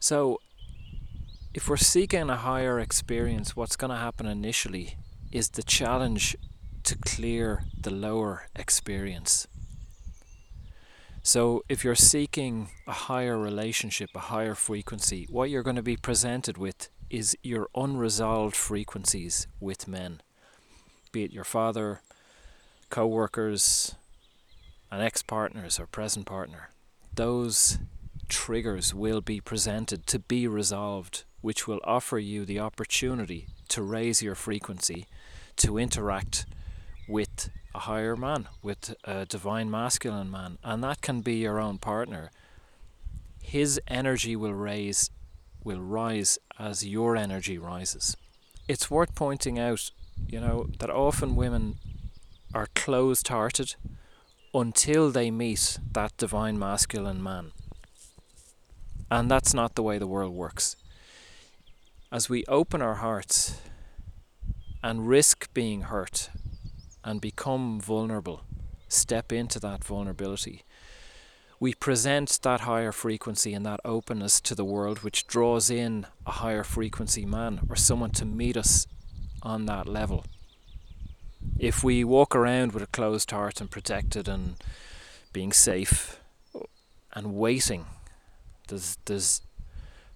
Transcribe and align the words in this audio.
So, 0.00 0.40
if 1.52 1.68
we're 1.68 1.76
seeking 1.76 2.30
a 2.30 2.36
higher 2.36 2.80
experience, 2.80 3.54
what's 3.54 3.76
going 3.76 3.90
to 3.90 3.98
happen 3.98 4.24
initially 4.24 4.96
is 5.30 5.50
the 5.50 5.62
challenge 5.62 6.36
to 6.84 6.96
clear 6.96 7.64
the 7.78 7.90
lower 7.90 8.46
experience. 8.56 9.46
So, 11.22 11.62
if 11.68 11.84
you're 11.84 11.94
seeking 11.94 12.70
a 12.86 12.92
higher 12.92 13.36
relationship, 13.38 14.08
a 14.14 14.20
higher 14.20 14.54
frequency, 14.54 15.26
what 15.28 15.50
you're 15.50 15.62
going 15.62 15.76
to 15.76 15.82
be 15.82 15.98
presented 15.98 16.56
with 16.56 16.88
is 17.10 17.36
your 17.42 17.68
unresolved 17.74 18.56
frequencies 18.56 19.46
with 19.60 19.86
men, 19.86 20.22
be 21.12 21.24
it 21.24 21.30
your 21.30 21.44
father, 21.44 22.00
co 22.88 23.06
workers, 23.06 23.96
an 24.90 25.02
ex 25.02 25.20
partners, 25.22 25.78
or 25.78 25.86
present 25.86 26.24
partner. 26.24 26.70
Those 27.14 27.78
triggers 28.30 28.94
will 28.94 29.20
be 29.20 29.40
presented 29.40 30.06
to 30.06 30.18
be 30.18 30.46
resolved, 30.46 31.24
which 31.42 31.66
will 31.66 31.80
offer 31.84 32.18
you 32.18 32.46
the 32.46 32.60
opportunity 32.60 33.48
to 33.68 33.82
raise 33.82 34.22
your 34.22 34.34
frequency 34.34 35.06
to 35.56 35.76
interact 35.76 36.46
with 37.08 37.50
a 37.74 37.80
higher 37.80 38.16
man, 38.16 38.48
with 38.62 38.94
a 39.04 39.26
divine 39.26 39.70
masculine 39.70 40.30
man, 40.30 40.58
and 40.64 40.82
that 40.82 41.02
can 41.02 41.20
be 41.20 41.34
your 41.34 41.58
own 41.60 41.78
partner. 41.78 42.30
His 43.42 43.80
energy 43.88 44.36
will 44.36 44.54
raise 44.54 45.10
will 45.62 45.80
rise 45.80 46.38
as 46.58 46.86
your 46.86 47.16
energy 47.16 47.58
rises. 47.58 48.16
It's 48.66 48.90
worth 48.90 49.14
pointing 49.14 49.58
out, 49.58 49.90
you 50.26 50.40
know, 50.40 50.68
that 50.78 50.88
often 50.88 51.36
women 51.36 51.74
are 52.54 52.68
closed 52.74 53.28
hearted 53.28 53.74
until 54.54 55.10
they 55.10 55.30
meet 55.30 55.78
that 55.92 56.16
divine 56.16 56.58
masculine 56.58 57.22
man. 57.22 57.52
And 59.10 59.30
that's 59.30 59.52
not 59.52 59.74
the 59.74 59.82
way 59.82 59.98
the 59.98 60.06
world 60.06 60.34
works. 60.34 60.76
As 62.12 62.28
we 62.28 62.44
open 62.46 62.80
our 62.80 62.96
hearts 62.96 63.60
and 64.82 65.08
risk 65.08 65.52
being 65.52 65.82
hurt 65.82 66.30
and 67.02 67.20
become 67.20 67.80
vulnerable, 67.80 68.42
step 68.88 69.32
into 69.32 69.58
that 69.60 69.82
vulnerability, 69.84 70.64
we 71.58 71.74
present 71.74 72.38
that 72.42 72.60
higher 72.60 72.92
frequency 72.92 73.52
and 73.52 73.66
that 73.66 73.80
openness 73.84 74.40
to 74.40 74.54
the 74.54 74.64
world, 74.64 75.00
which 75.00 75.26
draws 75.26 75.70
in 75.70 76.06
a 76.24 76.30
higher 76.30 76.64
frequency 76.64 77.26
man 77.26 77.60
or 77.68 77.76
someone 77.76 78.10
to 78.10 78.24
meet 78.24 78.56
us 78.56 78.86
on 79.42 79.66
that 79.66 79.86
level. 79.86 80.24
If 81.58 81.84
we 81.84 82.04
walk 82.04 82.34
around 82.34 82.72
with 82.72 82.82
a 82.82 82.86
closed 82.86 83.30
heart 83.30 83.60
and 83.60 83.70
protected 83.70 84.28
and 84.28 84.56
being 85.32 85.52
safe 85.52 86.18
and 87.12 87.34
waiting, 87.34 87.84
there's, 88.70 88.96
there's, 89.04 89.42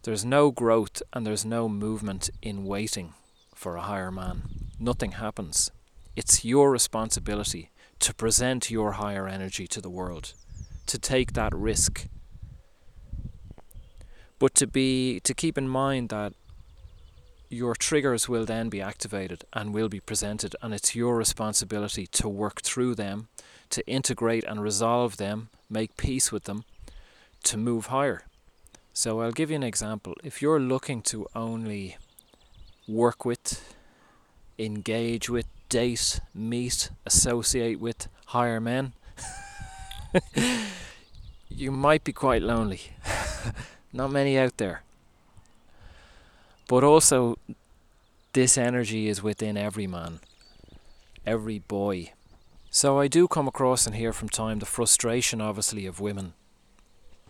there's 0.05 0.24
no 0.24 0.50
growth 0.50 1.02
and 1.12 1.27
there's 1.27 1.44
no 1.44 1.69
movement 1.69 2.30
in 2.41 2.64
waiting 2.64 3.14
for 3.55 3.77
a 3.77 3.83
higher 3.83 4.11
man. 4.11 4.42
Nothing 4.78 5.12
happens. 5.12 5.70
It's 6.16 6.44
your 6.44 6.70
responsibility 6.70 7.70
to 8.00 8.14
present 8.14 8.70
your 8.70 8.92
higher 8.92 9.27
energy 9.27 9.66
to 9.66 9.80
the 9.80 9.91
world, 9.91 10.34
to 10.86 10.98
take 10.98 11.33
that 11.33 11.55
risk. 11.55 12.06
But 14.38 14.55
to 14.56 14.66
be 14.66 15.20
to 15.20 15.34
keep 15.34 15.58
in 15.58 15.68
mind 15.68 16.11
that 16.11 16.33
your 17.48 17.74
triggers 17.74 18.28
will 18.28 18.44
then 18.44 18.68
be 18.68 18.80
activated 18.80 19.44
and 19.52 19.74
will 19.74 19.89
be 19.89 20.00
presented 20.00 20.56
and 20.61 20.74
it's 20.74 20.94
your 20.94 21.16
responsibility 21.16 22.06
to 22.08 22.28
work 22.28 22.62
through 22.62 22.94
them, 22.94 23.28
to 23.70 23.86
integrate 23.86 24.44
and 24.44 24.62
resolve 24.62 25.16
them, 25.16 25.48
make 25.70 25.96
peace 25.96 26.30
with 26.30 26.44
them, 26.44 26.64
to 27.44 27.56
move 27.56 27.86
higher. 27.86 28.24
So 28.97 29.20
I'll 29.20 29.33
give 29.33 29.50
you 29.50 29.56
an 29.56 29.64
example. 29.64 30.14
If 30.23 30.41
you're 30.41 30.61
looking 30.61 31.03
to 31.03 31.27
only 31.34 31.97
work 32.87 33.25
with, 33.25 33.75
engage 34.56 35.29
with, 35.29 35.46
date, 35.68 36.20
meet, 36.33 36.91
associate 37.05 37.80
with 37.80 38.07
higher 38.27 38.61
men, 38.61 38.92
you 41.48 41.73
might 41.73 42.05
be 42.05 42.13
quite 42.13 42.41
lonely. 42.41 42.83
Not 43.92 44.13
many 44.13 44.39
out 44.39 44.58
there. 44.58 44.85
But 46.68 46.85
also, 46.85 47.36
this 48.33 48.57
energy 48.57 49.08
is 49.08 49.24
within 49.24 49.57
every 49.57 49.89
man, 49.89 50.20
every 51.27 51.58
boy. 51.58 52.13
So 52.70 53.01
I 53.01 53.08
do 53.08 53.27
come 53.27 53.48
across 53.48 53.86
and 53.89 53.97
hear 53.97 54.13
from 54.13 54.29
time 54.29 54.61
the 54.61 54.67
frustration, 54.67 55.41
obviously, 55.41 55.85
of 55.85 55.98
women 55.98 56.35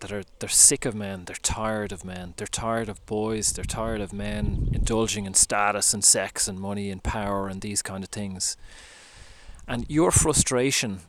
that 0.04 0.12
are 0.12 0.24
they're 0.38 0.50
sick 0.50 0.84
of 0.84 0.94
men, 0.94 1.24
they're 1.24 1.34
tired 1.36 1.90
of 1.90 2.04
men, 2.04 2.34
they're 2.36 2.46
tired 2.46 2.90
of 2.90 3.04
boys, 3.06 3.54
they're 3.54 3.64
tired 3.64 4.02
of 4.02 4.12
men 4.12 4.68
indulging 4.74 5.24
in 5.24 5.32
status 5.32 5.94
and 5.94 6.04
sex 6.04 6.46
and 6.46 6.60
money 6.60 6.90
and 6.90 7.02
power 7.02 7.48
and 7.48 7.62
these 7.62 7.80
kind 7.80 8.04
of 8.04 8.10
things. 8.10 8.58
And 9.66 9.86
your 9.88 10.10
frustration 10.10 11.00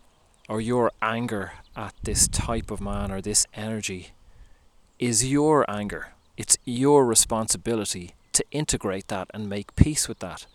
or 0.47 0.61
your 0.61 0.94
anger 1.01 1.51
at 1.75 1.94
this 2.03 2.29
type 2.29 2.72
of 2.72 2.79
man 2.79 3.11
or 3.11 3.19
this 3.19 3.45
energy 3.53 4.11
is 4.97 5.29
your 5.29 5.69
anger. 5.69 6.13
It's 6.38 6.57
your 6.63 7.05
responsibility 7.05 8.16
to 8.31 8.45
integrate 8.51 9.09
that 9.09 9.29
and 9.34 9.50
make 9.50 9.75
peace 9.75 10.07
with 10.07 10.19
that. 10.19 10.45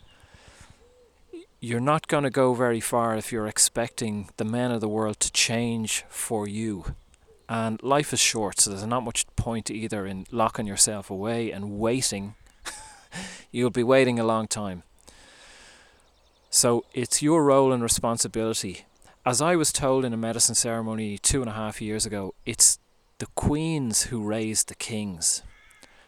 You're 1.61 1.79
not 1.79 2.09
going 2.09 2.25
to 2.25 2.31
go 2.31 2.55
very 2.55 2.81
far 2.81 3.19
if 3.19 3.33
you're 3.33 3.47
expecting 3.47 4.31
the 4.39 4.47
men 4.47 4.71
of 4.71 4.81
the 4.81 4.89
world 4.89 5.21
to 5.21 5.31
change 5.31 6.07
for 6.09 6.49
you 6.49 6.95
and 7.51 7.83
life 7.83 8.13
is 8.13 8.21
short, 8.21 8.61
so 8.61 8.71
there's 8.71 8.87
not 8.87 9.03
much 9.03 9.27
point 9.35 9.73
either 9.73 10.07
in 10.07 10.25
locking 10.31 10.69
yourself 10.69 11.11
away 11.11 11.51
and 11.51 11.81
waiting. 11.81 12.37
You'll 13.51 13.71
be 13.71 13.83
waiting 13.83 14.21
a 14.21 14.25
long 14.25 14.47
time. 14.47 14.85
So 16.49 16.85
it's 16.95 17.23
your 17.23 17.43
role 17.43 17.73
and 17.73 17.83
responsibility. 17.83 18.85
As 19.27 19.41
I 19.41 19.57
was 19.57 19.73
told 19.73 20.05
in 20.05 20.13
a 20.13 20.17
medicine 20.17 20.55
ceremony 20.55 21.19
two 21.19 21.41
and 21.41 21.51
a 21.51 21.55
half 21.55 21.83
years 21.83 22.07
ago, 22.07 22.35
it's 22.47 22.79
the 23.19 23.27
queens 23.35 24.05
who 24.05 24.23
raise 24.23 24.63
the 24.63 24.77
kings. 24.77 25.43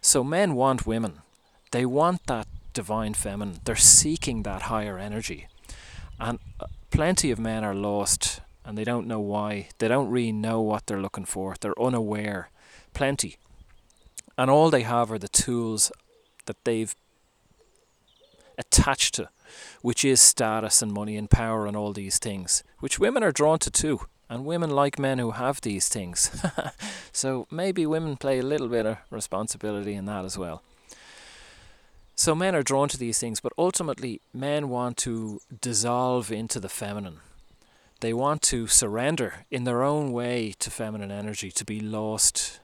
So 0.00 0.22
men 0.22 0.54
want 0.54 0.86
women. 0.86 1.22
They 1.72 1.84
want 1.84 2.24
that 2.28 2.46
divine 2.72 3.14
feminine. 3.14 3.58
They're 3.64 3.74
seeking 3.74 4.44
that 4.44 4.62
higher 4.62 4.96
energy. 4.96 5.48
And 6.20 6.38
uh, 6.60 6.66
plenty 6.92 7.32
of 7.32 7.40
men 7.40 7.64
are 7.64 7.74
lost 7.74 8.42
and 8.64 8.78
they 8.78 8.84
don't 8.84 9.06
know 9.06 9.20
why. 9.20 9.68
They 9.78 9.88
don't 9.88 10.10
really 10.10 10.32
know 10.32 10.60
what 10.60 10.86
they're 10.86 11.00
looking 11.00 11.24
for. 11.24 11.56
They're 11.60 11.80
unaware. 11.80 12.50
Plenty. 12.94 13.36
And 14.38 14.50
all 14.50 14.70
they 14.70 14.82
have 14.82 15.10
are 15.10 15.18
the 15.18 15.28
tools 15.28 15.90
that 16.46 16.64
they've 16.64 16.94
attached 18.56 19.14
to, 19.14 19.28
which 19.82 20.04
is 20.04 20.20
status 20.20 20.82
and 20.82 20.92
money 20.92 21.16
and 21.16 21.28
power 21.28 21.66
and 21.66 21.76
all 21.76 21.92
these 21.92 22.18
things, 22.18 22.62
which 22.78 22.98
women 22.98 23.22
are 23.22 23.32
drawn 23.32 23.58
to 23.60 23.70
too. 23.70 24.00
And 24.28 24.46
women 24.46 24.70
like 24.70 24.98
men 24.98 25.18
who 25.18 25.32
have 25.32 25.60
these 25.60 25.90
things. 25.90 26.42
so 27.12 27.46
maybe 27.50 27.84
women 27.84 28.16
play 28.16 28.38
a 28.38 28.42
little 28.42 28.68
bit 28.68 28.86
of 28.86 28.96
responsibility 29.10 29.92
in 29.92 30.06
that 30.06 30.24
as 30.24 30.38
well. 30.38 30.62
So 32.14 32.34
men 32.34 32.54
are 32.54 32.62
drawn 32.62 32.88
to 32.88 32.96
these 32.96 33.18
things, 33.18 33.40
but 33.40 33.52
ultimately 33.58 34.22
men 34.32 34.70
want 34.70 34.96
to 34.98 35.40
dissolve 35.60 36.32
into 36.32 36.60
the 36.60 36.70
feminine 36.70 37.18
they 38.02 38.12
want 38.12 38.42
to 38.42 38.66
surrender 38.66 39.46
in 39.48 39.62
their 39.62 39.84
own 39.84 40.10
way 40.10 40.52
to 40.58 40.72
feminine 40.72 41.12
energy, 41.12 41.52
to 41.52 41.64
be 41.64 41.78
lost, 41.78 42.58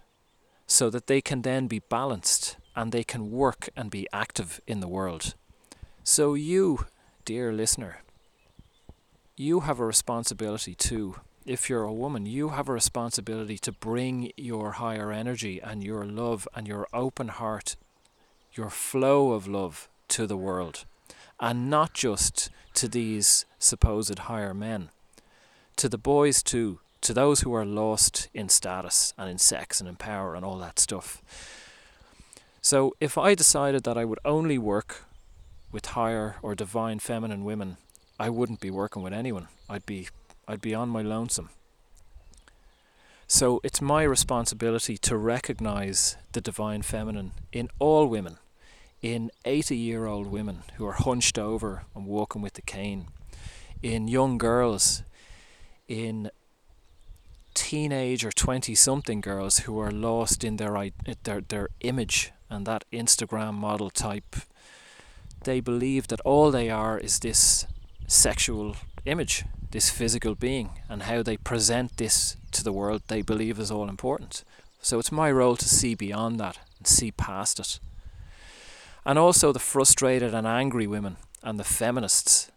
so 0.66 0.90
that 0.90 1.06
they 1.06 1.20
can 1.20 1.42
then 1.42 1.68
be 1.68 1.78
balanced 1.78 2.56
and 2.74 2.90
they 2.90 3.04
can 3.04 3.30
work 3.30 3.68
and 3.76 3.88
be 3.88 4.08
active 4.12 4.60
in 4.66 4.80
the 4.80 4.88
world. 4.88 5.36
So, 6.02 6.34
you, 6.34 6.86
dear 7.24 7.52
listener, 7.52 8.00
you 9.36 9.60
have 9.60 9.78
a 9.78 9.86
responsibility 9.86 10.74
too. 10.74 11.20
If 11.46 11.70
you're 11.70 11.84
a 11.84 11.92
woman, 11.92 12.26
you 12.26 12.48
have 12.48 12.68
a 12.68 12.72
responsibility 12.72 13.58
to 13.58 13.70
bring 13.70 14.32
your 14.36 14.72
higher 14.72 15.12
energy 15.12 15.60
and 15.60 15.84
your 15.84 16.04
love 16.04 16.48
and 16.52 16.66
your 16.66 16.88
open 16.92 17.28
heart, 17.28 17.76
your 18.54 18.70
flow 18.70 19.30
of 19.30 19.46
love 19.46 19.88
to 20.08 20.26
the 20.26 20.36
world, 20.36 20.84
and 21.38 21.70
not 21.70 21.94
just 21.94 22.50
to 22.74 22.88
these 22.88 23.46
supposed 23.60 24.18
higher 24.18 24.52
men 24.52 24.90
to 25.78 25.88
the 25.88 25.98
boys 25.98 26.42
too, 26.42 26.80
to 27.00 27.14
those 27.14 27.40
who 27.40 27.54
are 27.54 27.64
lost 27.64 28.28
in 28.34 28.48
status 28.48 29.14
and 29.16 29.30
in 29.30 29.38
sex 29.38 29.80
and 29.80 29.88
in 29.88 29.96
power 29.96 30.34
and 30.34 30.44
all 30.44 30.58
that 30.58 30.78
stuff. 30.78 31.22
So 32.60 32.94
if 33.00 33.16
I 33.16 33.34
decided 33.34 33.84
that 33.84 33.96
I 33.96 34.04
would 34.04 34.18
only 34.24 34.58
work 34.58 35.04
with 35.70 35.86
higher 35.86 36.36
or 36.42 36.54
divine 36.54 36.98
feminine 36.98 37.44
women, 37.44 37.76
I 38.18 38.28
wouldn't 38.28 38.60
be 38.60 38.70
working 38.70 39.02
with 39.02 39.12
anyone. 39.12 39.48
I'd 39.70 39.86
be 39.86 40.08
I'd 40.48 40.60
be 40.60 40.74
on 40.74 40.88
my 40.88 41.02
lonesome. 41.02 41.50
So 43.26 43.60
it's 43.62 43.82
my 43.82 44.02
responsibility 44.02 44.96
to 44.98 45.16
recognize 45.16 46.16
the 46.32 46.40
divine 46.40 46.82
feminine 46.82 47.32
in 47.52 47.68
all 47.78 48.06
women, 48.06 48.38
in 49.02 49.30
80 49.44 49.76
year 49.76 50.06
old 50.06 50.26
women 50.26 50.62
who 50.76 50.86
are 50.86 50.92
hunched 50.92 51.38
over 51.38 51.84
and 51.94 52.06
walking 52.06 52.42
with 52.42 52.54
the 52.54 52.62
cane, 52.62 53.08
in 53.82 54.08
young 54.08 54.38
girls 54.38 55.02
in 55.88 56.30
teenage 57.54 58.24
or 58.24 58.30
20 58.30 58.74
something 58.74 59.20
girls 59.20 59.60
who 59.60 59.80
are 59.80 59.90
lost 59.90 60.44
in 60.44 60.58
their, 60.58 60.90
their 61.24 61.40
their 61.40 61.68
image 61.80 62.30
and 62.48 62.66
that 62.66 62.84
Instagram 62.92 63.54
model 63.54 63.90
type. 63.90 64.36
They 65.44 65.60
believe 65.60 66.08
that 66.08 66.20
all 66.20 66.50
they 66.50 66.70
are 66.70 66.98
is 66.98 67.18
this 67.18 67.66
sexual 68.06 68.76
image 69.04 69.44
this 69.70 69.90
physical 69.90 70.34
being 70.34 70.70
and 70.88 71.02
how 71.02 71.22
they 71.22 71.36
present 71.36 71.96
this 71.96 72.36
to 72.52 72.64
the 72.64 72.72
world 72.72 73.02
they 73.08 73.22
believe 73.22 73.58
is 73.58 73.70
all 73.70 73.88
important. 73.88 74.44
So 74.80 74.98
it's 74.98 75.12
my 75.12 75.30
role 75.30 75.56
to 75.56 75.68
see 75.68 75.94
beyond 75.94 76.40
that 76.40 76.58
and 76.78 76.86
see 76.86 77.10
past 77.10 77.60
it. 77.60 77.78
And 79.04 79.18
also 79.18 79.52
the 79.52 79.58
frustrated 79.58 80.34
and 80.34 80.46
angry 80.46 80.86
women 80.86 81.16
and 81.42 81.58
the 81.58 81.64
feminists 81.64 82.50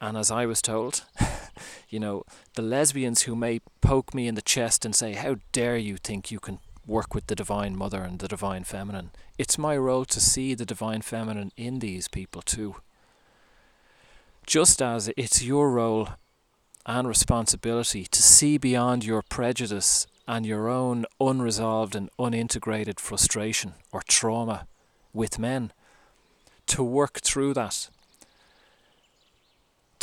and 0.00 0.16
as 0.16 0.30
I 0.30 0.46
was 0.46 0.60
told 0.60 1.04
you 1.88 2.00
know 2.00 2.24
the 2.54 2.62
lesbians 2.62 3.22
who 3.22 3.36
may 3.36 3.60
poke 3.80 4.14
me 4.14 4.26
in 4.26 4.34
the 4.34 4.42
chest 4.42 4.84
and 4.84 4.94
say, 4.94 5.12
How 5.12 5.36
dare 5.52 5.76
you 5.76 5.96
think 5.96 6.30
you 6.30 6.40
can 6.40 6.58
work 6.86 7.14
with 7.14 7.26
the 7.26 7.34
Divine 7.34 7.76
Mother 7.76 8.02
and 8.02 8.18
the 8.18 8.28
Divine 8.28 8.64
Feminine? 8.64 9.10
It's 9.38 9.58
my 9.58 9.76
role 9.76 10.04
to 10.06 10.20
see 10.20 10.54
the 10.54 10.66
Divine 10.66 11.02
Feminine 11.02 11.52
in 11.56 11.78
these 11.78 12.08
people 12.08 12.42
too. 12.42 12.76
Just 14.46 14.82
as 14.82 15.10
it's 15.16 15.42
your 15.42 15.70
role 15.70 16.10
and 16.86 17.08
responsibility 17.08 18.04
to 18.04 18.22
see 18.22 18.58
beyond 18.58 19.04
your 19.04 19.22
prejudice 19.22 20.06
and 20.28 20.44
your 20.44 20.68
own 20.68 21.06
unresolved 21.20 21.94
and 21.94 22.10
unintegrated 22.18 23.00
frustration 23.00 23.74
or 23.92 24.02
trauma 24.06 24.66
with 25.12 25.38
men, 25.38 25.72
to 26.66 26.82
work 26.82 27.20
through 27.20 27.54
that, 27.54 27.88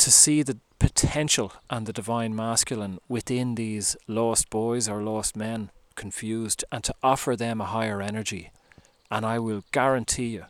to 0.02 0.10
see 0.10 0.42
the 0.42 0.58
potential 0.80 1.52
and 1.70 1.86
the 1.86 1.92
divine 1.92 2.34
masculine 2.34 2.98
within 3.08 3.54
these 3.54 3.96
lost 4.08 4.50
boys 4.50 4.88
or 4.88 5.00
lost 5.00 5.36
men 5.36 5.70
confused 5.94 6.64
and 6.72 6.82
to 6.82 6.92
offer 7.04 7.36
them 7.36 7.60
a 7.60 7.66
higher 7.66 8.02
energy. 8.02 8.50
And 9.12 9.24
I 9.24 9.38
will 9.38 9.62
guarantee 9.70 10.26
you 10.26 10.46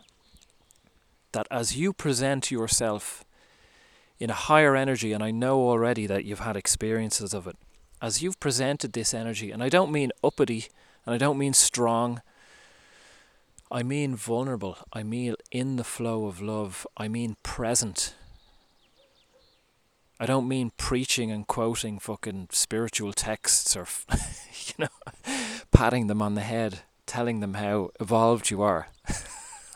that 1.33 1.45
as 1.51 1.77
you 1.77 1.93
present 1.93 2.49
yourself 2.49 3.23
in 4.17 4.31
a 4.31 4.45
higher 4.49 4.75
energy, 4.75 5.13
and 5.13 5.23
I 5.23 5.29
know 5.29 5.69
already 5.69 6.07
that 6.07 6.25
you've 6.25 6.39
had 6.39 6.57
experiences 6.57 7.35
of 7.35 7.45
it, 7.45 7.55
as 8.01 8.23
you've 8.23 8.39
presented 8.39 8.93
this 8.93 9.13
energy, 9.13 9.51
and 9.51 9.61
I 9.61 9.69
don't 9.69 9.91
mean 9.91 10.11
uppity 10.23 10.65
and 11.05 11.13
I 11.13 11.19
don't 11.19 11.37
mean 11.37 11.53
strong, 11.53 12.23
I 13.71 13.83
mean 13.83 14.15
vulnerable, 14.15 14.79
I 14.91 15.03
mean 15.03 15.35
in 15.51 15.75
the 15.75 15.83
flow 15.83 16.25
of 16.25 16.41
love, 16.41 16.87
I 16.97 17.07
mean 17.07 17.37
present 17.43 18.15
I 20.23 20.25
don't 20.25 20.47
mean 20.47 20.71
preaching 20.77 21.31
and 21.31 21.45
quoting 21.45 21.99
fucking 21.99 22.47
spiritual 22.53 23.11
texts 23.11 23.75
or, 23.75 23.85
you 24.67 24.73
know, 24.79 25.35
patting 25.69 26.07
them 26.07 26.21
on 26.21 26.35
the 26.35 26.41
head, 26.41 26.83
telling 27.05 27.41
them 27.41 27.55
how 27.55 27.89
evolved 27.99 28.49
you 28.49 28.61
are. 28.61 28.87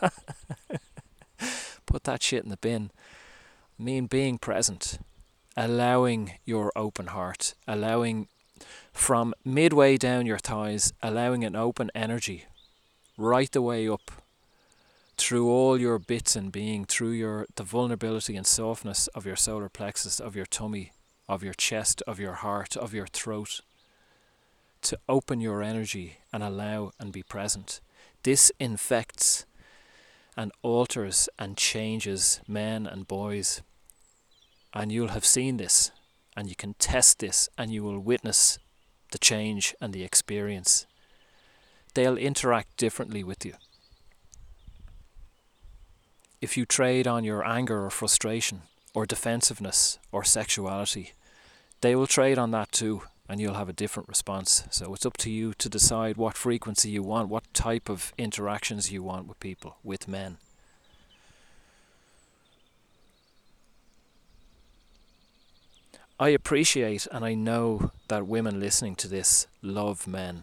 Put 1.84 2.04
that 2.04 2.22
shit 2.22 2.44
in 2.44 2.48
the 2.48 2.56
bin. 2.56 2.90
I 3.78 3.82
mean 3.82 4.06
being 4.06 4.38
present, 4.38 4.98
allowing 5.54 6.38
your 6.46 6.72
open 6.74 7.08
heart, 7.08 7.52
allowing 7.66 8.28
from 8.90 9.34
midway 9.44 9.98
down 9.98 10.24
your 10.24 10.38
thighs, 10.38 10.94
allowing 11.02 11.44
an 11.44 11.56
open 11.56 11.90
energy 11.94 12.46
right 13.18 13.52
the 13.52 13.60
way 13.60 13.86
up 13.86 14.10
through 15.18 15.50
all 15.50 15.78
your 15.78 15.98
bits 15.98 16.36
and 16.36 16.52
being, 16.52 16.84
through 16.84 17.10
your 17.10 17.46
the 17.56 17.64
vulnerability 17.64 18.36
and 18.36 18.46
softness 18.46 19.08
of 19.08 19.26
your 19.26 19.36
solar 19.36 19.68
plexus, 19.68 20.20
of 20.20 20.36
your 20.36 20.46
tummy, 20.46 20.92
of 21.28 21.42
your 21.42 21.54
chest, 21.54 22.02
of 22.06 22.20
your 22.20 22.34
heart, 22.34 22.76
of 22.76 22.94
your 22.94 23.08
throat, 23.08 23.60
to 24.80 24.98
open 25.08 25.40
your 25.40 25.60
energy 25.60 26.18
and 26.32 26.42
allow 26.42 26.92
and 27.00 27.12
be 27.12 27.22
present. 27.22 27.80
This 28.22 28.52
infects 28.60 29.44
and 30.36 30.52
alters 30.62 31.28
and 31.36 31.56
changes 31.56 32.40
men 32.46 32.86
and 32.86 33.08
boys. 33.08 33.60
And 34.72 34.92
you'll 34.92 35.08
have 35.08 35.24
seen 35.24 35.56
this, 35.56 35.90
and 36.36 36.48
you 36.48 36.54
can 36.54 36.74
test 36.74 37.18
this, 37.18 37.48
and 37.58 37.72
you 37.72 37.82
will 37.82 37.98
witness 37.98 38.58
the 39.10 39.18
change 39.18 39.74
and 39.80 39.92
the 39.92 40.04
experience. 40.04 40.86
They'll 41.94 42.18
interact 42.18 42.76
differently 42.76 43.24
with 43.24 43.44
you 43.44 43.54
if 46.40 46.56
you 46.56 46.64
trade 46.64 47.06
on 47.06 47.24
your 47.24 47.46
anger 47.46 47.84
or 47.84 47.90
frustration 47.90 48.62
or 48.94 49.06
defensiveness 49.06 49.98
or 50.12 50.24
sexuality, 50.24 51.12
they 51.80 51.94
will 51.94 52.06
trade 52.06 52.38
on 52.38 52.50
that 52.52 52.72
too 52.72 53.02
and 53.28 53.40
you'll 53.40 53.54
have 53.54 53.68
a 53.68 53.74
different 53.74 54.08
response. 54.08 54.64
So 54.70 54.94
it's 54.94 55.04
up 55.04 55.18
to 55.18 55.30
you 55.30 55.52
to 55.54 55.68
decide 55.68 56.16
what 56.16 56.36
frequency 56.36 56.88
you 56.88 57.02
want, 57.02 57.28
what 57.28 57.52
type 57.52 57.90
of 57.90 58.12
interactions 58.16 58.90
you 58.90 59.02
want 59.02 59.28
with 59.28 59.38
people, 59.38 59.76
with 59.84 60.08
men. 60.08 60.38
I 66.18 66.30
appreciate 66.30 67.06
and 67.12 67.24
I 67.24 67.34
know 67.34 67.92
that 68.08 68.26
women 68.26 68.58
listening 68.58 68.96
to 68.96 69.08
this 69.08 69.46
love 69.62 70.08
men. 70.08 70.42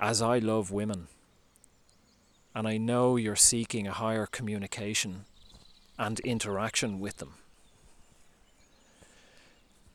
As 0.00 0.20
I 0.20 0.38
love 0.38 0.72
women, 0.72 1.06
and 2.54 2.68
I 2.68 2.76
know 2.76 3.16
you're 3.16 3.36
seeking 3.36 3.86
a 3.86 3.92
higher 3.92 4.26
communication 4.26 5.24
and 5.98 6.20
interaction 6.20 7.00
with 7.00 7.18
them. 7.18 7.34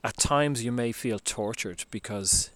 At 0.04 0.18
times 0.18 0.64
you 0.64 0.72
may 0.72 0.92
feel 0.92 1.20
tortured 1.20 1.86
because 1.90 2.50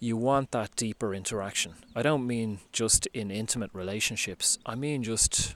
you 0.00 0.16
want 0.16 0.52
that 0.52 0.74
deeper 0.76 1.14
interaction. 1.14 1.74
I 1.94 2.02
don't 2.02 2.26
mean 2.26 2.60
just 2.72 3.06
in 3.06 3.30
intimate 3.30 3.70
relationships, 3.72 4.58
I 4.66 4.74
mean 4.74 5.02
just 5.02 5.54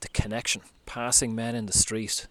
the 0.00 0.08
connection, 0.08 0.62
passing 0.86 1.34
men 1.34 1.54
in 1.54 1.66
the 1.66 1.72
street 1.72 2.26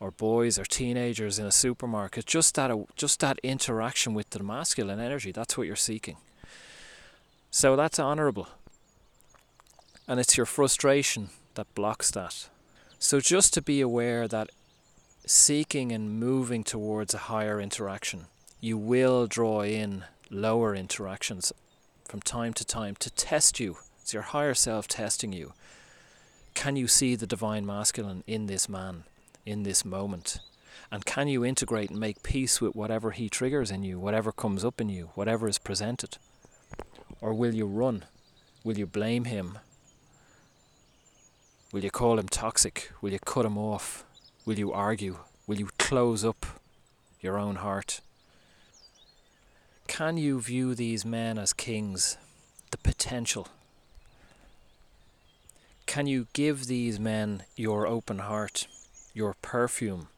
or 0.00 0.10
boys 0.10 0.58
or 0.58 0.64
teenagers 0.64 1.38
in 1.38 1.46
a 1.46 1.52
supermarket, 1.52 2.26
just 2.26 2.54
that 2.56 2.70
just 2.96 3.20
that 3.20 3.38
interaction 3.42 4.14
with 4.14 4.30
the 4.30 4.42
masculine 4.42 4.98
energy, 4.98 5.30
that's 5.30 5.56
what 5.56 5.66
you're 5.66 5.76
seeking. 5.76 6.16
So 7.50 7.76
that's 7.76 7.98
honorable 7.98 8.48
and 10.12 10.20
it's 10.20 10.36
your 10.36 10.44
frustration 10.44 11.30
that 11.54 11.74
blocks 11.74 12.10
that. 12.10 12.50
So, 12.98 13.18
just 13.18 13.54
to 13.54 13.62
be 13.62 13.80
aware 13.80 14.28
that 14.28 14.50
seeking 15.24 15.90
and 15.90 16.20
moving 16.20 16.64
towards 16.64 17.14
a 17.14 17.32
higher 17.32 17.58
interaction, 17.58 18.26
you 18.60 18.76
will 18.76 19.26
draw 19.26 19.62
in 19.62 20.04
lower 20.28 20.74
interactions 20.74 21.50
from 22.04 22.20
time 22.20 22.52
to 22.52 22.64
time 22.66 22.94
to 22.96 23.08
test 23.08 23.58
you. 23.58 23.78
It's 24.02 24.12
your 24.12 24.24
higher 24.24 24.52
self 24.52 24.86
testing 24.86 25.32
you. 25.32 25.54
Can 26.52 26.76
you 26.76 26.88
see 26.88 27.16
the 27.16 27.26
divine 27.26 27.64
masculine 27.64 28.22
in 28.26 28.48
this 28.48 28.68
man, 28.68 29.04
in 29.46 29.62
this 29.62 29.82
moment? 29.82 30.40
And 30.90 31.06
can 31.06 31.26
you 31.26 31.42
integrate 31.42 31.88
and 31.88 31.98
make 31.98 32.22
peace 32.22 32.60
with 32.60 32.76
whatever 32.76 33.12
he 33.12 33.30
triggers 33.30 33.70
in 33.70 33.82
you, 33.82 33.98
whatever 33.98 34.30
comes 34.30 34.62
up 34.62 34.78
in 34.78 34.90
you, 34.90 35.08
whatever 35.14 35.48
is 35.48 35.56
presented? 35.56 36.18
Or 37.22 37.32
will 37.32 37.54
you 37.54 37.64
run? 37.64 38.04
Will 38.62 38.76
you 38.76 38.86
blame 38.86 39.24
him? 39.24 39.56
Will 41.72 41.82
you 41.82 41.90
call 41.90 42.18
him 42.18 42.28
toxic? 42.28 42.92
Will 43.00 43.12
you 43.12 43.18
cut 43.18 43.46
him 43.46 43.56
off? 43.56 44.04
Will 44.44 44.58
you 44.58 44.72
argue? 44.72 45.20
Will 45.46 45.58
you 45.58 45.70
close 45.78 46.22
up 46.22 46.44
your 47.22 47.38
own 47.38 47.56
heart? 47.56 48.02
Can 49.86 50.18
you 50.18 50.38
view 50.38 50.74
these 50.74 51.06
men 51.06 51.38
as 51.38 51.54
kings? 51.54 52.18
The 52.72 52.76
potential. 52.76 53.48
Can 55.86 56.06
you 56.06 56.26
give 56.34 56.66
these 56.66 57.00
men 57.00 57.44
your 57.56 57.86
open 57.86 58.18
heart, 58.18 58.66
your 59.14 59.34
perfume, 59.40 60.08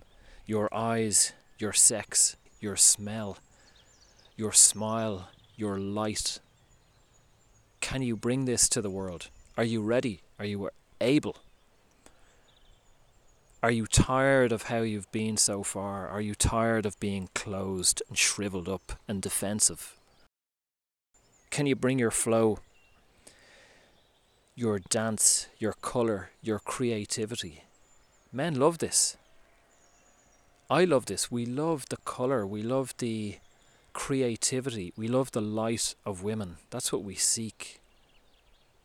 your 0.46 0.68
eyes, 0.74 1.34
your 1.58 1.72
sex, 1.72 2.34
your 2.60 2.74
smell, 2.74 3.38
your 4.36 4.52
smile, 4.52 5.28
your 5.56 5.78
light? 5.78 6.40
Can 7.80 8.02
you 8.02 8.16
bring 8.16 8.44
this 8.44 8.68
to 8.70 8.82
the 8.82 8.90
world? 8.90 9.28
Are 9.56 9.64
you 9.64 9.82
ready? 9.82 10.22
Are 10.40 10.44
you 10.44 10.68
able? 11.00 11.36
Are 13.64 13.70
you 13.70 13.86
tired 13.86 14.52
of 14.52 14.64
how 14.64 14.82
you've 14.82 15.10
been 15.10 15.38
so 15.38 15.62
far? 15.62 16.06
Are 16.06 16.20
you 16.20 16.34
tired 16.34 16.84
of 16.84 17.00
being 17.00 17.30
closed 17.34 18.02
and 18.10 18.18
shriveled 18.18 18.68
up 18.68 18.92
and 19.08 19.22
defensive? 19.22 19.96
Can 21.48 21.64
you 21.64 21.74
bring 21.74 21.98
your 21.98 22.10
flow, 22.10 22.58
your 24.54 24.80
dance, 24.80 25.46
your 25.58 25.72
colour, 25.72 26.28
your 26.42 26.58
creativity? 26.58 27.64
Men 28.30 28.56
love 28.56 28.80
this. 28.80 29.16
I 30.68 30.84
love 30.84 31.06
this. 31.06 31.30
We 31.30 31.46
love 31.46 31.86
the 31.88 31.96
colour, 31.96 32.46
we 32.46 32.62
love 32.62 32.92
the 32.98 33.38
creativity, 33.94 34.92
we 34.94 35.08
love 35.08 35.32
the 35.32 35.40
light 35.40 35.94
of 36.04 36.22
women. 36.22 36.56
That's 36.68 36.92
what 36.92 37.02
we 37.02 37.14
seek. 37.14 37.80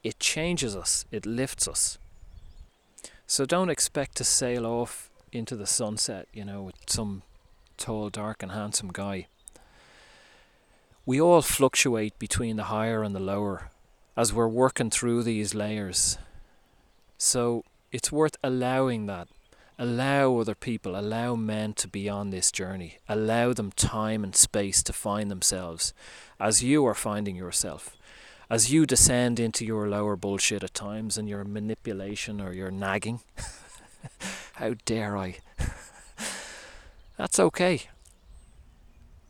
It 0.06 0.22
changes 0.22 0.74
us, 0.74 1.04
it 1.12 1.26
lifts 1.26 1.68
us. 1.68 1.98
So 3.30 3.46
don't 3.46 3.70
expect 3.70 4.18
to 4.18 4.24
sail 4.24 4.66
off 4.66 5.12
into 5.32 5.56
the 5.56 5.68
sunset, 5.68 6.28
you 6.34 6.44
know, 6.44 6.64
with 6.64 6.74
some 6.88 7.22
tall, 7.78 8.10
dark, 8.10 8.42
and 8.42 8.52
handsome 8.52 8.90
guy. 8.92 9.28
We 11.06 11.22
all 11.22 11.44
fluctuate 11.44 12.18
between 12.18 12.56
the 12.56 12.64
higher 12.64 13.04
and 13.04 13.14
the 13.14 13.20
lower 13.20 13.70
as 14.18 14.34
we're 14.34 14.48
working 14.48 14.90
through 14.90 15.22
these 15.22 15.54
layers. 15.54 16.18
So 17.20 17.64
it's 17.92 18.12
worth 18.12 18.36
allowing 18.44 19.06
that. 19.06 19.28
Allow 19.78 20.40
other 20.40 20.56
people, 20.56 21.00
allow 21.00 21.36
men 21.36 21.74
to 21.76 21.88
be 21.88 22.10
on 22.10 22.32
this 22.32 22.52
journey. 22.52 22.98
Allow 23.08 23.54
them 23.54 23.72
time 23.74 24.24
and 24.24 24.36
space 24.36 24.82
to 24.82 24.92
find 24.92 25.30
themselves 25.30 25.94
as 26.40 26.64
you 26.64 26.84
are 26.88 26.96
finding 26.96 27.36
yourself. 27.36 27.96
As 28.50 28.72
you 28.72 28.88
descend 28.88 29.40
into 29.40 29.64
your 29.64 29.88
lower 29.88 30.16
bullshit 30.16 30.64
at 30.64 30.74
times 30.74 31.20
and 31.20 31.30
your 31.30 31.44
manipulation 31.44 32.42
or 32.42 32.52
your 32.52 32.72
nagging. 32.72 33.20
How 34.54 34.74
dare 34.86 35.16
I? 35.16 35.38
That's 37.18 37.40
okay. 37.40 37.84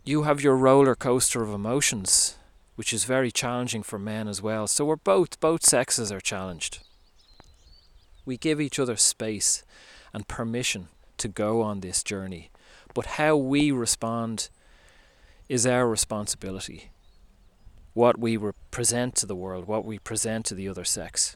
You 0.05 0.23
have 0.23 0.41
your 0.41 0.55
roller 0.55 0.95
coaster 0.95 1.43
of 1.43 1.53
emotions, 1.53 2.37
which 2.75 2.93
is 2.93 3.03
very 3.03 3.29
challenging 3.29 3.83
for 3.83 3.99
men 3.99 4.29
as 4.29 4.41
well. 4.41 4.67
So 4.67 4.85
we're 4.85 4.95
both 4.95 5.37
both 5.41 5.65
sexes 5.65 6.13
are 6.13 6.21
challenged. 6.21 6.79
We 8.25 8.37
give 8.37 8.61
each 8.61 8.79
other 8.79 8.95
space 8.95 9.63
and 10.13 10.29
permission 10.29 10.87
to 11.17 11.27
go 11.27 11.61
on 11.61 11.81
this 11.81 12.03
journey. 12.03 12.51
But 12.93 13.05
how 13.17 13.35
we 13.35 13.69
respond 13.71 14.49
is 15.49 15.67
our 15.67 15.89
responsibility. 15.89 16.91
What 17.99 18.17
we 18.17 18.39
present 18.71 19.15
to 19.15 19.25
the 19.25 19.35
world, 19.35 19.67
what 19.67 19.83
we 19.83 19.99
present 19.99 20.45
to 20.45 20.55
the 20.55 20.69
other 20.69 20.85
sex. 20.85 21.35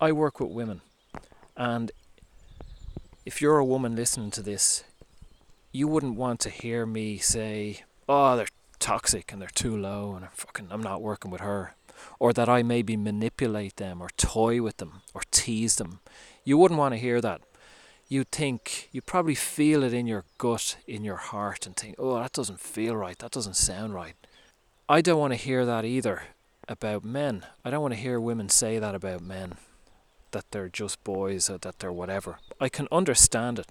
I 0.00 0.12
work 0.12 0.40
with 0.40 0.50
women, 0.50 0.80
and 1.54 1.92
if 3.26 3.42
you're 3.42 3.58
a 3.58 3.64
woman 3.66 3.96
listening 3.96 4.30
to 4.30 4.40
this, 4.40 4.82
you 5.72 5.86
wouldn't 5.86 6.16
want 6.16 6.40
to 6.40 6.48
hear 6.48 6.86
me 6.86 7.18
say, 7.18 7.84
"Oh, 8.08 8.34
they're 8.34 8.48
toxic 8.78 9.30
and 9.30 9.42
they're 9.42 9.60
too 9.62 9.76
low 9.76 10.14
and 10.14 10.24
I'm 10.24 10.30
fucking 10.32 10.68
I'm 10.70 10.82
not 10.82 11.02
working 11.02 11.30
with 11.30 11.42
her." 11.42 11.74
or 12.18 12.32
that 12.32 12.48
I 12.48 12.62
maybe 12.62 12.96
manipulate 12.96 13.76
them 13.76 14.00
or 14.00 14.08
toy 14.16 14.62
with 14.62 14.78
them 14.78 15.02
or 15.14 15.22
tease 15.30 15.76
them. 15.76 16.00
You 16.44 16.58
wouldn't 16.58 16.78
want 16.78 16.92
to 16.94 16.98
hear 16.98 17.20
that. 17.20 17.40
You'd 18.08 18.30
think, 18.30 18.88
you'd 18.92 19.06
probably 19.06 19.34
feel 19.34 19.82
it 19.82 19.94
in 19.94 20.06
your 20.06 20.24
gut, 20.38 20.76
in 20.86 21.04
your 21.04 21.16
heart, 21.16 21.66
and 21.66 21.74
think, 21.74 21.96
oh, 21.98 22.20
that 22.20 22.32
doesn't 22.32 22.60
feel 22.60 22.96
right, 22.96 23.18
that 23.18 23.32
doesn't 23.32 23.56
sound 23.56 23.94
right. 23.94 24.14
I 24.88 25.00
don't 25.00 25.18
want 25.18 25.32
to 25.32 25.38
hear 25.38 25.64
that 25.64 25.84
either 25.84 26.24
about 26.68 27.04
men. 27.04 27.46
I 27.64 27.70
don't 27.70 27.82
want 27.82 27.94
to 27.94 28.00
hear 28.00 28.20
women 28.20 28.48
say 28.48 28.78
that 28.78 28.94
about 28.94 29.22
men, 29.22 29.54
that 30.32 30.44
they're 30.50 30.68
just 30.68 31.02
boys 31.02 31.48
or 31.48 31.58
that 31.58 31.78
they're 31.78 31.92
whatever. 31.92 32.38
I 32.60 32.68
can 32.68 32.88
understand 32.92 33.58
it. 33.58 33.66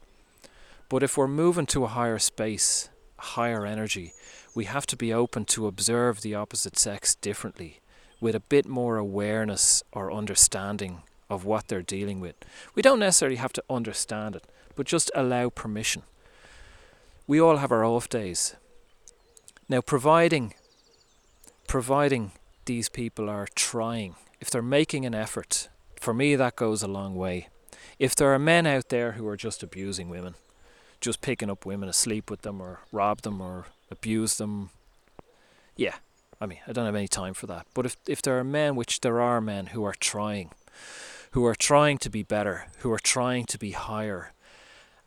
But 0.90 1.04
if 1.04 1.18
we're 1.18 1.28
moving 1.28 1.68
to 1.68 1.86
a 1.86 1.90
higher 1.90 2.20
space, 2.20 2.90
higher 3.18 3.66
energy, 3.66 4.14
we 4.56 4.66
have 4.66 4.86
to 4.88 4.98
be 4.98 5.14
open 5.14 5.46
to 5.46 5.68
observe 5.68 6.22
the 6.22 6.36
opposite 6.36 6.78
sex 6.78 7.16
differently 7.16 7.80
with 8.20 8.36
a 8.36 8.40
bit 8.40 8.66
more 8.66 8.98
awareness 8.98 9.84
or 9.92 10.12
understanding 10.12 11.04
of 11.30 11.46
what 11.46 11.68
they're 11.68 11.82
dealing 11.82 12.20
with. 12.20 12.36
We 12.76 12.82
don't 12.82 13.00
necessarily 13.00 13.38
have 13.38 13.54
to 13.54 13.64
understand 13.70 14.36
it, 14.36 14.46
but 14.76 14.86
just 14.86 15.12
allow 15.16 15.50
permission. 15.50 16.04
We 17.28 17.40
all 17.40 17.58
have 17.58 17.72
our 17.72 17.86
off 17.86 18.10
days. 18.10 18.56
Now 19.70 19.82
providing 19.82 20.54
providing 21.68 22.34
these 22.66 22.90
people 22.90 23.30
are 23.30 23.48
trying, 23.56 24.16
if 24.40 24.50
they're 24.50 24.62
making 24.62 25.06
an 25.06 25.16
effort, 25.16 25.70
for 26.00 26.14
me 26.14 26.36
that 26.36 26.56
goes 26.56 26.84
a 26.84 26.88
long 26.88 27.16
way. 27.16 27.48
If 27.98 28.16
there 28.16 28.34
are 28.34 28.40
men 28.40 28.68
out 28.68 28.90
there 28.90 29.14
who 29.14 29.28
are 29.28 29.38
just 29.38 29.64
abusing 29.64 30.10
women, 30.10 30.36
just 31.02 31.22
picking 31.22 31.50
up 31.50 31.66
women 31.66 31.90
asleep 31.90 32.30
with 32.30 32.42
them 32.42 32.62
or 32.62 32.82
rob 32.92 33.22
them 33.22 33.42
or 33.42 33.68
abuse 33.90 34.38
them, 34.38 34.70
yeah, 35.76 35.96
I 36.40 36.46
mean, 36.46 36.60
I 36.68 36.74
don't 36.74 36.86
have 36.86 36.96
any 36.96 37.08
time 37.08 37.34
for 37.34 37.48
that. 37.48 37.68
But 37.74 37.86
if, 37.86 37.98
if 38.08 38.22
there 38.22 38.38
are 38.38 38.44
men, 38.44 38.76
which 38.76 39.02
there 39.02 39.22
are 39.22 39.42
men 39.42 39.68
who 39.68 39.84
are 39.86 39.96
trying, 40.00 40.52
who 41.34 41.46
are 41.46 41.56
trying 41.56 41.98
to 42.00 42.10
be 42.10 42.24
better, 42.24 42.68
who 42.80 42.92
are 42.92 43.00
trying 43.00 43.46
to 43.46 43.60
be 43.60 43.72
higher, 43.72 44.32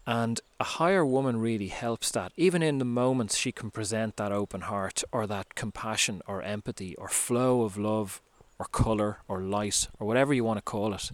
and 0.07 0.41
a 0.61 0.65
higher 0.79 1.05
woman 1.05 1.41
really 1.41 1.69
helps 1.69 2.11
that. 2.13 2.33
Even 2.37 2.63
in 2.63 2.79
the 2.79 2.85
moments 2.85 3.37
she 3.37 3.51
can 3.51 3.71
present 3.71 4.17
that 4.17 4.31
open 4.31 4.61
heart 4.61 5.03
or 5.11 5.27
that 5.27 5.55
compassion 5.57 6.23
or 6.29 6.43
empathy 6.43 6.95
or 6.97 7.09
flow 7.09 7.63
of 7.63 7.77
love 7.77 8.21
or 8.59 8.67
colour 8.67 9.19
or 9.27 9.41
light 9.41 9.89
or 9.99 10.07
whatever 10.07 10.33
you 10.33 10.45
want 10.45 10.59
to 10.59 10.63
call 10.63 10.95
it, 10.95 11.11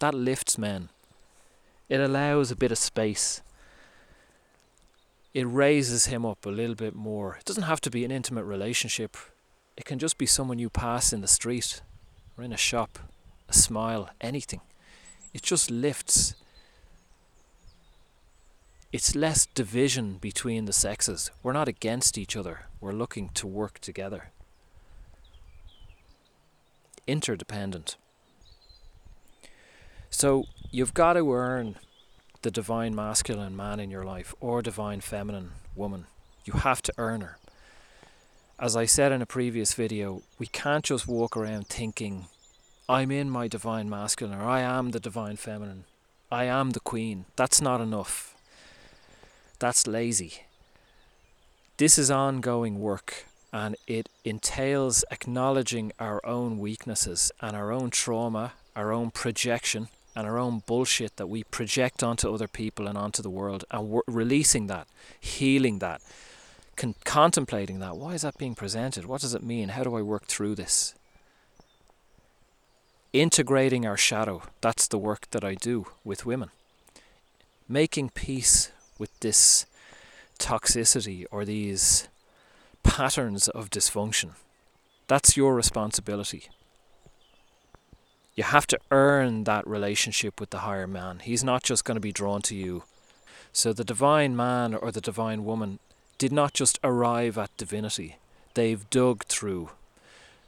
that 0.00 0.12
lifts 0.12 0.58
men. 0.58 0.90
It 1.88 2.00
allows 2.00 2.50
a 2.50 2.56
bit 2.56 2.72
of 2.72 2.78
space. 2.78 3.40
It 5.32 5.44
raises 5.44 6.06
him 6.06 6.26
up 6.26 6.44
a 6.44 6.50
little 6.50 6.74
bit 6.74 6.94
more. 6.94 7.36
It 7.38 7.44
doesn't 7.46 7.62
have 7.62 7.80
to 7.82 7.90
be 7.90 8.04
an 8.04 8.10
intimate 8.10 8.44
relationship 8.44 9.16
it 9.76 9.84
can 9.84 9.98
just 9.98 10.16
be 10.16 10.26
someone 10.26 10.58
you 10.58 10.70
pass 10.70 11.12
in 11.12 11.20
the 11.20 11.28
street 11.28 11.82
or 12.36 12.44
in 12.44 12.52
a 12.52 12.56
shop, 12.56 12.98
a 13.48 13.52
smile, 13.52 14.10
anything. 14.20 14.60
It 15.32 15.42
just 15.42 15.70
lifts. 15.70 16.34
It's 18.92 19.14
less 19.14 19.46
division 19.46 20.18
between 20.18 20.64
the 20.64 20.72
sexes. 20.72 21.30
We're 21.42 21.52
not 21.52 21.68
against 21.68 22.16
each 22.16 22.36
other, 22.36 22.66
we're 22.80 22.92
looking 22.92 23.30
to 23.30 23.46
work 23.46 23.78
together. 23.80 24.30
Interdependent. 27.06 27.96
So 30.10 30.44
you've 30.70 30.94
got 30.94 31.12
to 31.14 31.32
earn 31.32 31.76
the 32.42 32.50
divine 32.50 32.94
masculine 32.94 33.56
man 33.56 33.80
in 33.80 33.90
your 33.90 34.04
life 34.04 34.34
or 34.40 34.62
divine 34.62 35.00
feminine 35.00 35.52
woman. 35.74 36.06
You 36.44 36.54
have 36.54 36.82
to 36.82 36.92
earn 36.96 37.20
her 37.20 37.38
as 38.58 38.76
I 38.76 38.86
said 38.86 39.12
in 39.12 39.20
a 39.20 39.26
previous 39.26 39.74
video, 39.74 40.22
we 40.38 40.46
can't 40.46 40.84
just 40.84 41.06
walk 41.06 41.36
around 41.36 41.66
thinking, 41.66 42.26
I'm 42.88 43.10
in 43.10 43.30
my 43.30 43.48
divine 43.48 43.90
masculine 43.90 44.38
or 44.38 44.44
I 44.44 44.60
am 44.60 44.92
the 44.92 45.00
divine 45.00 45.36
feminine. 45.36 45.84
I 46.30 46.44
am 46.44 46.70
the 46.70 46.80
queen. 46.80 47.24
That's 47.34 47.60
not 47.60 47.80
enough. 47.80 48.34
That's 49.58 49.88
lazy. 49.88 50.44
This 51.78 51.98
is 51.98 52.12
ongoing 52.12 52.80
work 52.80 53.24
and 53.52 53.74
it 53.88 54.08
entails 54.24 55.04
acknowledging 55.10 55.92
our 55.98 56.24
own 56.24 56.58
weaknesses 56.58 57.32
and 57.40 57.56
our 57.56 57.72
own 57.72 57.90
trauma, 57.90 58.52
our 58.76 58.92
own 58.92 59.10
projection, 59.10 59.88
and 60.14 60.26
our 60.26 60.38
own 60.38 60.62
bullshit 60.64 61.16
that 61.16 61.26
we 61.28 61.42
project 61.42 62.04
onto 62.04 62.32
other 62.32 62.48
people 62.48 62.86
and 62.86 62.96
onto 62.96 63.20
the 63.20 63.30
world 63.30 63.64
and 63.70 64.00
releasing 64.06 64.68
that, 64.68 64.86
healing 65.20 65.80
that, 65.80 66.00
con- 66.76 66.94
contemplating 67.04 67.80
that. 67.80 67.96
Why 67.96 68.14
is 68.14 68.22
that 68.22 68.38
being 68.38 68.54
presented? 68.54 69.06
What 69.06 69.22
does 69.22 69.34
it 69.34 69.42
mean? 69.42 69.70
How 69.70 69.82
do 69.82 69.96
I 69.96 70.02
work 70.02 70.26
through 70.26 70.54
this? 70.54 70.94
Integrating 73.16 73.86
our 73.86 73.96
shadow. 73.96 74.42
That's 74.60 74.86
the 74.86 74.98
work 74.98 75.30
that 75.30 75.42
I 75.42 75.54
do 75.54 75.86
with 76.04 76.26
women. 76.26 76.50
Making 77.66 78.10
peace 78.10 78.72
with 78.98 79.08
this 79.20 79.64
toxicity 80.38 81.24
or 81.30 81.46
these 81.46 82.08
patterns 82.82 83.48
of 83.48 83.70
dysfunction. 83.70 84.32
That's 85.06 85.34
your 85.34 85.54
responsibility. 85.54 86.50
You 88.34 88.44
have 88.44 88.66
to 88.66 88.78
earn 88.90 89.44
that 89.44 89.66
relationship 89.66 90.38
with 90.38 90.50
the 90.50 90.58
higher 90.58 90.86
man. 90.86 91.20
He's 91.20 91.42
not 91.42 91.62
just 91.62 91.86
going 91.86 91.94
to 91.96 92.02
be 92.02 92.12
drawn 92.12 92.42
to 92.42 92.54
you. 92.54 92.82
So 93.50 93.72
the 93.72 93.82
divine 93.82 94.36
man 94.36 94.74
or 94.74 94.92
the 94.92 95.00
divine 95.00 95.46
woman 95.46 95.78
did 96.18 96.32
not 96.32 96.52
just 96.52 96.78
arrive 96.84 97.38
at 97.38 97.56
divinity, 97.56 98.16
they've 98.52 98.90
dug 98.90 99.24
through 99.24 99.70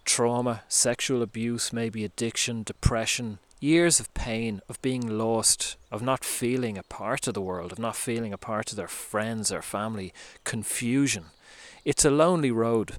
trauma, 0.09 0.63
sexual 0.69 1.23
abuse, 1.23 1.71
maybe 1.71 2.03
addiction, 2.03 2.63
depression, 2.63 3.39
years 3.61 4.01
of 4.01 4.13
pain, 4.15 4.63
of 4.67 4.81
being 4.81 5.07
lost, 5.07 5.77
of 5.93 6.01
not 6.01 6.25
feeling 6.25 6.79
a 6.79 6.83
part 6.83 7.29
of 7.29 7.35
the 7.35 7.43
world, 7.43 7.73
of 7.73 7.79
not 7.79 7.95
feeling 7.95 8.33
a 8.33 8.39
part 8.39 8.71
of 8.71 8.77
their 8.77 8.89
friends 8.89 9.53
or 9.53 9.61
family, 9.61 10.15
confusion. 10.45 11.27
It's 11.85 12.07
a 12.07 12.11
lonely 12.11 12.51
road. 12.51 12.97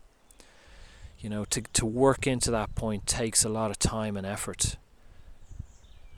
You 1.20 1.32
know, 1.32 1.46
to, 1.46 1.62
to 1.74 1.86
work 1.86 2.28
into 2.28 2.51
that 2.51 2.75
point 2.75 3.08
takes 3.08 3.44
a 3.44 3.50
lot 3.50 3.72
of 3.72 3.80
time 3.80 4.16
and 4.16 4.25
effort. 4.25 4.78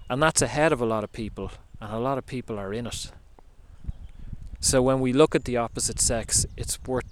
And 0.09 0.21
that's 0.21 0.41
ahead 0.41 0.73
of 0.73 0.81
a 0.81 0.85
lot 0.85 1.05
of 1.05 1.13
people, 1.13 1.51
and 1.79 1.93
a 1.93 1.99
lot 1.99 2.17
of 2.17 2.25
people 2.25 2.59
are 2.59 2.73
in 2.73 2.85
it. 2.85 3.11
So 4.59 4.81
when 4.81 4.99
we 4.99 5.13
look 5.13 5.35
at 5.35 5.45
the 5.45 5.55
opposite 5.55 6.01
sex, 6.01 6.45
it's 6.57 6.83
worth 6.83 7.05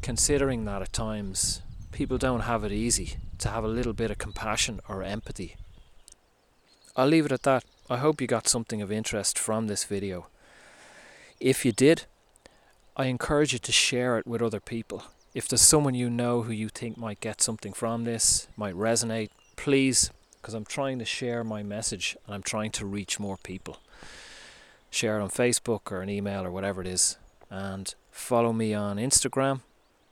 considering 0.00 0.64
that 0.66 0.80
at 0.80 0.92
times 0.92 1.62
people 1.96 2.18
don't 2.18 2.40
have 2.40 2.62
it 2.62 2.72
easy 2.72 3.16
to 3.38 3.48
have 3.48 3.64
a 3.64 3.68
little 3.68 3.94
bit 3.94 4.10
of 4.10 4.18
compassion 4.18 4.80
or 4.86 5.02
empathy. 5.02 5.56
I'll 6.94 7.06
leave 7.06 7.24
it 7.24 7.32
at 7.32 7.42
that. 7.44 7.64
I 7.88 7.96
hope 7.96 8.20
you 8.20 8.26
got 8.26 8.46
something 8.46 8.82
of 8.82 8.92
interest 8.92 9.38
from 9.38 9.66
this 9.66 9.84
video. 9.84 10.26
If 11.40 11.64
you 11.64 11.72
did, 11.72 12.04
I 12.98 13.06
encourage 13.06 13.54
you 13.54 13.58
to 13.60 13.72
share 13.72 14.18
it 14.18 14.26
with 14.26 14.42
other 14.42 14.60
people. 14.60 15.04
If 15.32 15.48
there's 15.48 15.62
someone 15.62 15.94
you 15.94 16.10
know 16.10 16.42
who 16.42 16.52
you 16.52 16.68
think 16.68 16.98
might 16.98 17.20
get 17.20 17.40
something 17.40 17.72
from 17.72 18.04
this, 18.04 18.46
might 18.58 18.74
resonate, 18.74 19.30
please, 19.56 20.10
because 20.34 20.52
I'm 20.52 20.66
trying 20.66 20.98
to 20.98 21.06
share 21.06 21.44
my 21.44 21.62
message 21.62 22.14
and 22.26 22.34
I'm 22.34 22.42
trying 22.42 22.72
to 22.72 22.84
reach 22.84 23.18
more 23.18 23.38
people. 23.42 23.78
share 24.90 25.18
it 25.18 25.22
on 25.22 25.30
Facebook 25.30 25.90
or 25.90 26.02
an 26.02 26.10
email 26.10 26.44
or 26.44 26.50
whatever 26.50 26.82
it 26.82 26.86
is. 26.86 27.16
And 27.50 27.94
follow 28.10 28.52
me 28.52 28.74
on 28.74 28.98
Instagram. 28.98 29.60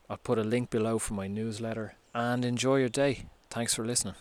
I'll 0.08 0.16
put 0.16 0.38
a 0.38 0.44
link 0.44 0.70
below 0.70 0.98
for 0.98 1.14
my 1.14 1.26
newsletter. 1.26 1.94
And 2.14 2.44
enjoy 2.44 2.76
your 2.76 2.88
day. 2.88 3.26
Thanks 3.50 3.74
for 3.74 3.84
listening. 3.84 4.14